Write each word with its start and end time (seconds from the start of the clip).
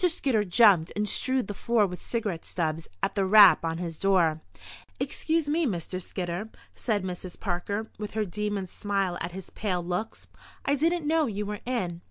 Skidder 0.09 0.43
jumped 0.43 0.91
and 0.95 1.07
strewed 1.07 1.45
the 1.45 1.53
floor 1.53 1.85
with 1.85 2.01
cigarette 2.01 2.43
stubs 2.43 2.87
at 3.03 3.13
the 3.13 3.23
rap 3.23 3.63
on 3.63 3.77
his 3.77 3.99
door. 3.99 4.41
"Excuse 4.99 5.47
me, 5.47 5.63
Mr. 5.67 6.01
Skidder," 6.01 6.49
said 6.73 7.03
Mrs. 7.03 7.39
Parker, 7.39 7.87
with 7.99 8.13
her 8.13 8.25
demon's 8.25 8.71
smile 8.71 9.15
at 9.21 9.31
his 9.33 9.51
pale 9.51 9.85
looks. 9.85 10.27
"I 10.65 10.73
didn't 10.73 11.05
know 11.07 11.27
you 11.27 11.45
were 11.45 11.59
in. 11.67 11.99